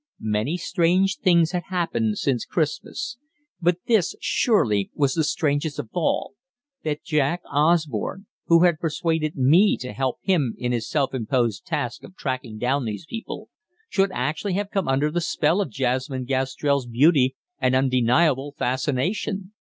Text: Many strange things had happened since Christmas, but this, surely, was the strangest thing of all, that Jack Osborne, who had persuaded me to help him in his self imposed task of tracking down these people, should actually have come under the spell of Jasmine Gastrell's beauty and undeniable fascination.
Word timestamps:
Many 0.33 0.57
strange 0.57 1.17
things 1.19 1.51
had 1.51 1.65
happened 1.69 2.17
since 2.17 2.43
Christmas, 2.43 3.17
but 3.61 3.77
this, 3.85 4.15
surely, 4.19 4.89
was 4.95 5.13
the 5.13 5.23
strangest 5.23 5.75
thing 5.77 5.83
of 5.85 5.89
all, 5.93 6.33
that 6.83 7.03
Jack 7.03 7.43
Osborne, 7.45 8.25
who 8.47 8.63
had 8.63 8.79
persuaded 8.79 9.35
me 9.35 9.77
to 9.77 9.93
help 9.93 10.17
him 10.23 10.55
in 10.57 10.71
his 10.71 10.89
self 10.89 11.13
imposed 11.13 11.67
task 11.67 12.03
of 12.03 12.15
tracking 12.17 12.57
down 12.57 12.85
these 12.85 13.05
people, 13.05 13.49
should 13.89 14.11
actually 14.11 14.53
have 14.53 14.71
come 14.71 14.87
under 14.87 15.11
the 15.11 15.21
spell 15.21 15.61
of 15.61 15.69
Jasmine 15.69 16.25
Gastrell's 16.25 16.87
beauty 16.87 17.35
and 17.59 17.75
undeniable 17.75 18.55
fascination. 18.57 19.53